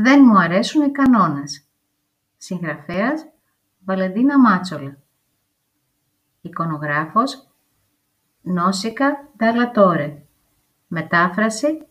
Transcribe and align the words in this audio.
Δεν 0.00 0.22
μου 0.24 0.38
αρέσουν 0.38 0.82
οι 0.82 0.90
κανόνες. 0.90 1.64
Συγγραφέας 2.36 3.26
Βαλεντίνα 3.84 4.38
Μάτσολα. 4.40 4.96
Εικονογράφος 6.40 7.48
Νόσικα 8.42 9.28
Νταλατόρε. 9.36 10.22
Μετάφραση 10.86 11.86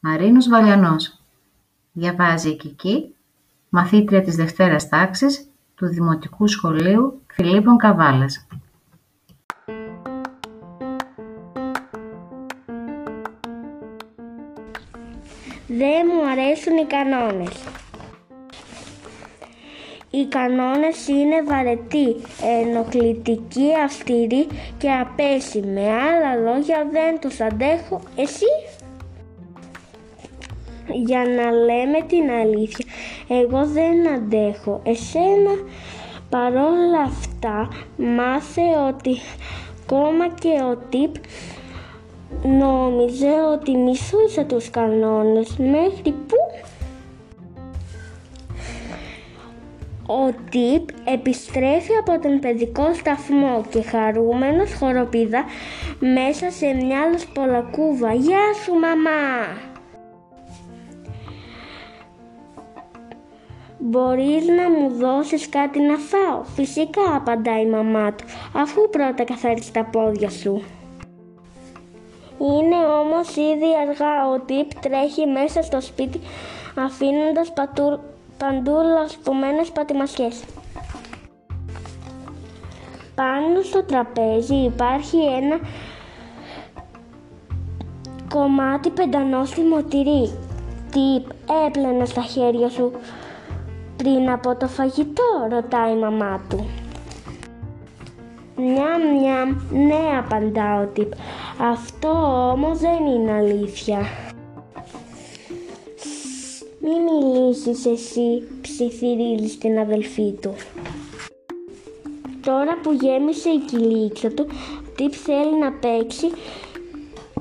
Μαρίνος 0.00 0.48
Βαλιανός. 0.48 1.20
Διαβάζει 1.92 2.50
η 2.50 2.56
Κική, 2.56 3.14
μαθήτρια 3.68 4.22
της 4.22 4.36
Δευτέρας 4.36 4.88
Τάξης 4.88 5.50
του 5.74 5.86
Δημοτικού 5.86 6.46
Σχολείου 6.46 7.22
Φιλίππων 7.26 7.76
Καβάλας. 7.76 8.46
Δεν 15.78 16.10
μου 16.12 16.30
αρέσουν 16.30 16.76
οι 16.76 16.84
κανόνες. 16.84 17.62
Οι 20.10 20.26
κανόνες 20.26 21.08
είναι 21.08 21.42
βαρετοί, 21.42 22.16
ενοχλητικοί, 22.62 23.68
αυστηροί 23.84 24.46
και 24.78 24.90
απέσιμοι. 24.90 25.72
Με 25.72 25.80
άλλα 25.80 26.34
λόγια 26.34 26.88
δεν 26.90 27.20
τους 27.20 27.40
αντέχω. 27.40 28.00
Εσύ; 28.16 28.46
Για 30.92 31.18
να 31.18 31.50
λέμε 31.50 32.00
την 32.06 32.30
αλήθεια, 32.30 32.86
εγώ 33.28 33.66
δεν 33.66 34.08
αντέχω. 34.08 34.80
Εσένα 34.84 35.54
παρόλα 36.28 37.00
αυτά 37.04 37.68
μάθε 37.96 38.62
ότι 38.88 39.16
ακόμα 39.82 40.28
και 40.28 40.62
ο 40.70 40.76
τύπ 40.88 41.14
νόμιζε 42.42 43.32
ότι 43.52 43.76
μισούσε 43.76 44.44
τους 44.44 44.70
κανόνες 44.70 45.56
μέχρι 45.56 46.14
που; 46.26 46.36
Ο 50.06 50.30
Τιπ 50.50 50.88
επιστρέφει 51.04 51.92
από 52.00 52.20
τον 52.22 52.38
παιδικό 52.38 52.94
σταθμό 52.94 53.64
και 53.70 53.82
χαρούμενος 53.82 54.74
χοροπηδά 54.74 55.44
μέσα 56.00 56.50
σε 56.50 56.66
μια 56.66 57.08
λοσπολακούβα. 57.12 58.12
«Γεια 58.12 58.52
σου 58.64 58.72
μαμά!» 58.72 59.72
«Μπορείς 63.78 64.46
να 64.46 64.70
μου 64.70 64.90
δώσεις 64.90 65.48
κάτι 65.48 65.80
να 65.80 65.96
φάω» 65.96 66.42
«Φυσικά» 66.44 67.16
απαντάει 67.16 67.62
η 67.62 67.66
μαμά 67.66 68.12
του 68.12 68.24
«Αφού 68.54 68.90
πρώτα 68.90 69.24
καθάρισε 69.24 69.72
τα 69.72 69.84
πόδια 69.84 70.30
σου» 70.30 70.62
Είναι 72.38 72.86
όμως 73.00 73.36
ήδη 73.36 73.70
αργά. 73.88 74.28
Ο 74.34 74.40
Τιπ 74.40 74.74
τρέχει 74.80 75.26
μέσα 75.26 75.62
στο 75.62 75.80
σπίτι 75.80 76.20
αφήνοντας 76.86 77.52
πατού, 77.52 78.00
παντού 78.38 78.72
λασπωμένες 78.72 79.70
πατημασιές. 79.70 80.44
Πάνω 83.14 83.62
στο 83.62 83.82
τραπέζι 83.82 84.54
υπάρχει 84.54 85.16
ένα 85.16 85.58
κομμάτι 88.28 88.90
πεντανόστιμο 88.90 89.82
τυρί. 89.82 90.38
Τι 90.90 91.22
έπλαινε 91.66 92.04
στα 92.04 92.22
χέρια 92.22 92.68
σου 92.68 92.92
πριν 93.96 94.30
από 94.30 94.56
το 94.56 94.68
φαγητό, 94.68 95.46
ρωτάει 95.50 95.92
η 95.92 95.96
μαμά 95.96 96.40
του. 96.48 96.66
Μια 98.56 98.98
μια, 99.18 99.56
ναι 99.70 100.18
απαντά 100.18 100.80
ο 100.80 100.86
τύπ. 100.86 101.12
Αυτό 101.60 102.08
όμως 102.52 102.78
δεν 102.78 103.06
είναι 103.06 103.32
αλήθεια. 103.32 103.98
Μη 106.80 106.90
μιλήσεις 107.00 107.86
εσύ, 107.86 108.48
ψιθυρίζει 108.60 109.56
την 109.56 109.78
αδελφή 109.78 110.32
του. 110.40 110.54
Τώρα 112.44 112.78
που 112.82 112.92
γέμισε 112.92 113.48
η 113.48 113.58
κυλίτσα 113.58 114.28
του, 114.28 114.46
ο 114.78 114.92
τύπ 114.96 115.12
θέλει 115.12 115.58
να 115.58 115.72
παίξει, 115.72 116.26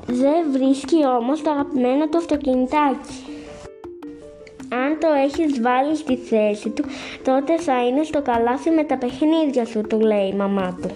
δεν 0.05 0.51
βρίσκει 0.51 1.05
όμως 1.05 1.41
το 1.41 1.49
αγαπημένο 1.49 2.07
του 2.07 2.17
αυτοκινητάκι. 2.17 3.13
Αν 4.69 4.99
το 4.99 5.07
έχεις 5.25 5.61
βάλει 5.61 5.95
στη 5.95 6.15
θέση 6.15 6.69
του, 6.69 6.83
τότε 7.23 7.59
θα 7.59 7.85
είναι 7.85 8.03
στο 8.03 8.21
καλάθι 8.21 8.69
με 8.69 8.83
τα 8.83 8.97
παιχνίδια 8.97 9.65
σου, 9.65 9.81
του 9.81 9.99
λέει 9.99 10.27
η 10.27 10.35
μαμά 10.35 10.77
του. 10.81 10.89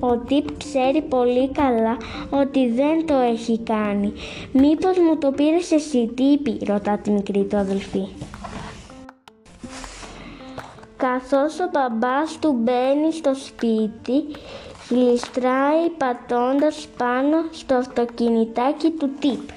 Ο 0.00 0.16
Τιπ 0.16 0.44
ξέρει 0.58 1.02
πολύ 1.02 1.50
καλά 1.50 1.96
ότι 2.30 2.70
δεν 2.70 3.06
το 3.06 3.14
έχει 3.14 3.58
κάνει. 3.58 4.12
Μήπως 4.52 4.98
μου 4.98 5.16
το 5.18 5.30
πήρες 5.30 5.70
εσύ 5.70 6.10
Τίπη, 6.14 6.58
ρωτά 6.66 6.98
τη 6.98 7.10
μικρή 7.10 7.44
του 7.44 7.56
αδελφή. 7.56 8.06
Καθώς 10.96 11.60
ο 11.60 11.68
μπαμπάς 11.72 12.38
του 12.38 12.52
μπαίνει 12.52 13.12
στο 13.12 13.34
σπίτι, 13.34 14.24
γλιστράει 14.88 15.88
πατώντας 15.98 16.88
πάνω 16.96 17.36
στο 17.50 17.74
αυτοκινητάκι 17.74 18.90
του 18.90 19.10
Τιπ. 19.18 19.48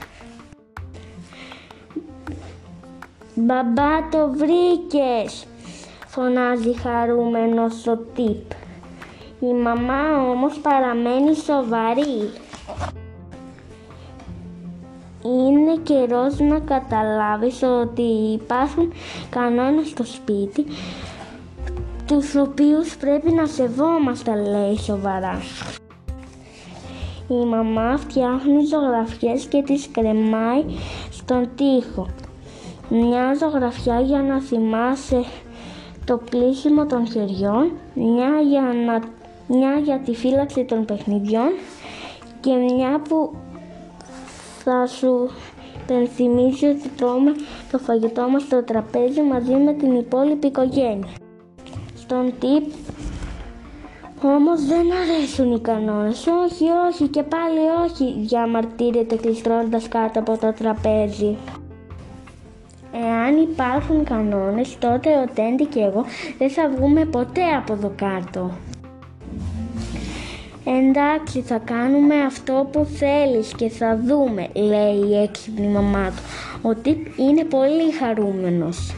«Μπαμπά 3.35 4.09
το 4.11 4.29
βρήκες», 4.29 5.45
φωνάζει 6.07 6.73
χαρούμενος 6.73 7.87
ο 7.87 7.97
Τιπ. 7.97 8.70
Η 9.41 9.53
μαμά 9.53 10.29
όμως 10.31 10.59
παραμένει 10.59 11.35
σοβαρή. 11.35 12.29
Είναι 15.23 15.75
καιρός 15.83 16.39
να 16.39 16.59
καταλάβεις 16.59 17.63
ότι 17.63 18.01
υπάρχουν 18.41 18.93
κανόνες 19.29 19.87
στο 19.87 20.03
σπίτι 20.03 20.65
τους 22.11 22.35
οποίους 22.35 22.97
πρέπει 22.97 23.31
να 23.31 23.45
σεβόμαστε, 23.45 24.35
λέει 24.35 24.77
σοβαρά. 24.77 25.41
Η 27.27 27.45
μαμά 27.45 27.97
φτιάχνει 27.97 28.65
ζωγραφιές 28.65 29.45
και 29.45 29.61
τις 29.61 29.89
κρεμάει 29.91 30.63
στον 31.11 31.49
τοίχο. 31.55 32.07
Μια 32.89 33.33
ζωγραφιά 33.39 33.99
για 33.99 34.21
να 34.21 34.41
θυμάσαι 34.41 35.23
το 36.05 36.17
πλήσιμο 36.29 36.85
των 36.85 37.07
χεριών, 37.07 37.71
μια 37.93 38.41
για 38.49 38.61
να 38.85 38.99
μια 39.51 39.77
για 39.83 39.99
τη 39.99 40.15
φύλαξη 40.15 40.63
των 40.63 40.85
παιχνιδιών 40.85 41.51
και 42.39 42.55
μια 42.55 43.01
που 43.09 43.35
θα 44.63 44.87
σου 44.87 45.29
πενθυμίζει 45.87 46.65
ότι 46.65 46.89
τρώμε 46.89 47.31
το 47.71 47.77
φαγητό 47.77 48.29
μας 48.29 48.41
στο 48.41 48.63
τραπέζι 48.63 49.21
μαζί 49.21 49.53
με 49.53 49.73
την 49.73 49.95
υπόλοιπη 49.95 50.47
οικογένεια. 50.47 51.13
Στον 51.95 52.33
τύπ 52.39 52.71
όμως 54.23 54.65
δεν 54.65 54.85
αρέσουν 54.91 55.51
οι 55.51 55.59
κανόνες. 55.59 56.27
Όχι, 56.27 56.65
όχι 56.87 57.07
και 57.07 57.23
πάλι 57.23 57.59
όχι, 57.85 58.15
διαμαρτύρεται 58.19 59.15
κλειστρώντας 59.15 59.87
κάτω 59.87 60.19
από 60.19 60.37
το 60.37 60.53
τραπέζι. 60.53 61.37
Εάν 62.93 63.37
υπάρχουν 63.41 64.03
κανόνες, 64.03 64.77
τότε 64.77 65.09
ο 65.09 65.25
Τέντι 65.33 65.65
και 65.65 65.79
εγώ 65.79 66.05
δεν 66.37 66.49
θα 66.49 66.69
βγούμε 66.75 67.05
ποτέ 67.05 67.43
από 67.57 67.73
εδώ 67.73 67.91
κάτω. 67.95 68.51
Εντάξει, 70.79 71.41
θα 71.41 71.57
κάνουμε 71.57 72.21
αυτό 72.21 72.69
που 72.71 72.85
θέλεις 72.85 73.53
και 73.55 73.69
θα 73.69 73.99
δούμε, 74.05 74.47
λέει 74.53 75.09
η 75.09 75.21
έξυπνη 75.21 75.67
μαμά 75.67 76.09
του. 76.09 76.21
Ο 76.61 76.75
Τιπ 76.75 77.17
είναι 77.17 77.43
πολύ 77.43 77.91
χαρούμενος. 77.99 78.93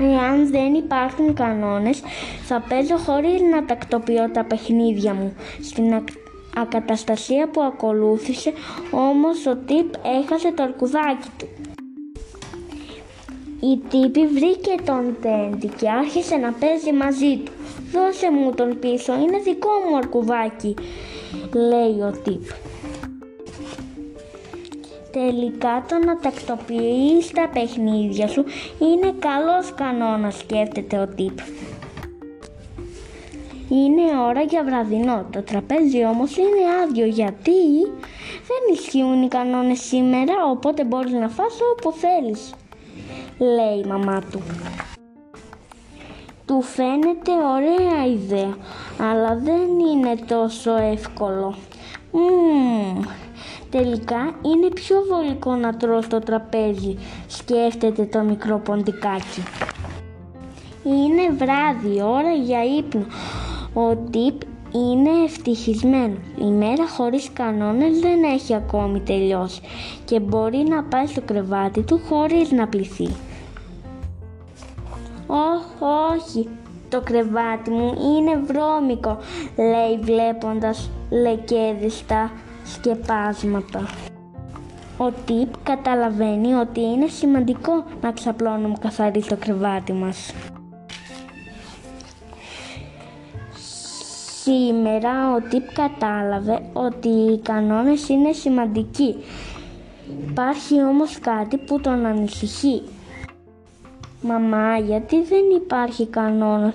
Εάν 0.00 0.50
δεν 0.50 0.74
υπάρχουν 0.74 1.34
κανόνες, 1.34 2.02
θα 2.44 2.64
παίζω 2.68 2.96
χωρίς 2.96 3.40
να 3.52 3.64
τακτοποιώ 3.64 4.30
τα 4.30 4.44
παιχνίδια 4.44 5.14
μου. 5.14 5.34
Στην 5.62 6.02
ακαταστασία 6.56 7.48
που 7.48 7.62
ακολούθησε, 7.62 8.52
όμως 8.90 9.46
ο 9.46 9.56
Τιπ 9.56 9.94
έχασε 10.22 10.52
το 10.52 10.62
αρκουδάκι 10.62 11.28
του. 11.38 11.48
Η 13.60 13.80
τύπη 13.88 14.26
βρήκε 14.26 14.74
τον 14.84 15.16
Τέντι 15.22 15.66
και 15.66 15.90
άρχισε 15.90 16.36
να 16.36 16.52
παίζει 16.52 16.92
μαζί 16.92 17.36
του. 17.36 17.52
«Δώσε 17.92 18.30
μου 18.30 18.52
τον 18.54 18.78
πίσω, 18.78 19.12
είναι 19.12 19.38
δικό 19.38 19.70
μου 19.88 19.96
αρκουδάκι», 19.96 20.74
λέει 21.52 22.00
ο 22.00 22.12
τύπ. 22.24 22.42
Τελικά 25.10 25.84
το 25.88 25.98
να 26.06 26.18
τακτοποιείς 26.18 27.30
τα 27.30 27.48
παιχνίδια 27.52 28.28
σου 28.28 28.44
είναι 28.78 29.14
καλός 29.18 29.74
κανόνας, 29.74 30.36
σκέφτεται 30.36 30.98
ο 30.98 31.06
τύπ. 31.06 31.38
Είναι 33.68 34.20
ώρα 34.28 34.42
για 34.42 34.64
βραδινό. 34.64 35.26
Το 35.32 35.42
τραπέζι 35.42 36.04
όμως 36.04 36.36
είναι 36.36 36.82
άδειο 36.82 37.06
γιατί 37.06 37.80
δεν 38.46 38.74
ισχύουν 38.74 39.22
οι 39.22 39.28
κανόνες 39.28 39.80
σήμερα, 39.80 40.32
οπότε 40.50 40.84
μπορείς 40.84 41.12
να 41.12 41.28
φας 41.28 41.58
όπου 41.72 41.92
θέλεις 41.92 42.54
λέει 43.38 43.78
η 43.84 43.86
μαμά 43.86 44.22
του. 44.30 44.42
Του 46.46 46.62
φαίνεται 46.62 47.32
ωραία 47.56 48.06
ιδέα, 48.06 48.56
αλλά 48.98 49.36
δεν 49.36 49.78
είναι 49.78 50.14
τόσο 50.26 50.76
εύκολο. 50.76 51.54
Μμμ, 52.12 53.02
Τελικά 53.70 54.34
είναι 54.42 54.68
πιο 54.74 54.96
βολικό 55.10 55.54
να 55.54 55.76
τρως 55.76 56.04
στο 56.04 56.18
τραπέζι, 56.18 56.98
σκέφτεται 57.26 58.04
το 58.04 58.20
μικρό 58.20 58.58
ποντικάκι. 58.58 59.42
Είναι 60.84 61.30
βράδυ, 61.36 62.02
ώρα 62.02 62.32
για 62.32 62.64
ύπνο. 62.78 63.06
Ο 63.74 63.96
Τιπ 63.96 64.40
είναι 64.72 65.24
ευτυχισμένος. 65.24 66.18
Η 66.38 66.44
μέρα 66.44 66.88
χωρίς 66.88 67.30
κανόνες 67.32 68.00
δεν 68.00 68.22
έχει 68.22 68.54
ακόμη 68.54 69.00
τελειώσει 69.00 69.60
και 70.04 70.20
μπορεί 70.20 70.64
να 70.68 70.82
πάει 70.82 71.06
στο 71.06 71.20
κρεβάτι 71.20 71.82
του 71.82 72.00
χωρίς 72.08 72.50
να 72.50 72.68
πληθεί. 72.68 73.08
«Όχι, 75.32 75.84
όχι, 76.14 76.48
το 76.88 77.00
κρεβάτι 77.00 77.70
μου 77.70 77.94
είναι 77.94 78.36
βρώμικο», 78.36 79.18
λέει 79.56 79.98
βλέποντας 80.00 80.90
λεκέδες 81.10 81.94
στα 81.94 82.30
σκεπάσματα. 82.64 83.88
Ο 84.98 85.10
Τιπ 85.26 85.48
καταλαβαίνει 85.62 86.52
ότι 86.54 86.80
είναι 86.80 87.06
σημαντικό 87.06 87.84
να 88.00 88.12
ξαπλώνουμε 88.12 88.74
καθαρή 88.80 89.22
στο 89.22 89.36
κρεβάτι 89.36 89.92
μας. 89.92 90.32
Σήμερα 94.42 95.34
ο 95.34 95.40
Τιπ 95.48 95.72
κατάλαβε 95.72 96.62
ότι 96.72 97.08
οι 97.08 97.38
κανόνες 97.38 98.08
είναι 98.08 98.32
σημαντικοί. 98.32 99.16
Υπάρχει 100.30 100.82
όμως 100.82 101.18
κάτι 101.18 101.56
που 101.56 101.80
τον 101.80 102.06
ανησυχεί. 102.06 102.82
Μαμά, 104.22 104.76
γιατί 104.78 105.22
δεν 105.22 105.44
υπάρχει 105.56 106.06
κανόνας 106.06 106.74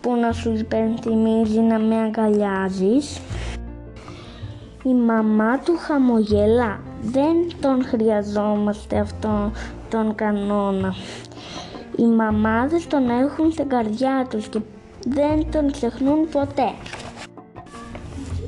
που 0.00 0.16
να 0.16 0.32
σου 0.32 0.52
υπενθυμίζει 0.58 1.60
να 1.60 1.78
με 1.78 1.96
αγκαλιάζεις; 1.96 3.20
Η 4.84 4.94
μαμά 4.94 5.58
του 5.58 5.76
χαμογελά. 5.76 6.80
Δεν 7.00 7.36
τον 7.60 7.84
χρειαζόμαστε 7.84 8.98
αυτόν 8.98 9.52
τον 9.90 10.14
κανόνα. 10.14 10.94
Οι 11.96 12.04
μαμάδες 12.04 12.86
τον 12.86 13.10
έχουν 13.10 13.52
στην 13.52 13.68
καρδιά 13.68 14.26
τους 14.30 14.48
και 14.48 14.60
δεν 15.06 15.50
τον 15.50 15.72
ξεχνούν 15.72 16.28
ποτέ. 16.28 16.72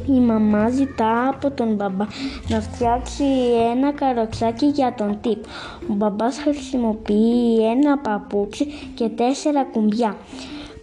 Η 0.07 0.21
μαμά 0.21 0.69
ζητά 0.69 1.29
από 1.29 1.51
τον 1.51 1.75
μπαμπά 1.75 2.05
να 2.49 2.61
φτιάξει 2.61 3.25
ένα 3.73 3.93
καροτσάκι 3.93 4.67
για 4.67 4.95
τον 4.97 5.19
τύπ. 5.21 5.45
Ο 5.91 5.95
μπαμπάς 5.95 6.39
χρησιμοποιεί 6.39 7.59
ένα 7.71 7.99
παπούτσι 7.99 8.67
και 8.95 9.09
τέσσερα 9.09 9.65
κουμπιά. 9.65 10.17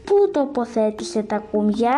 Πού 0.06 0.32
τοποθέτησε 0.32 1.24
τα 1.24 1.38
κουμπιά; 1.52 1.96